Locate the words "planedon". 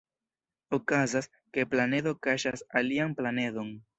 3.23-3.73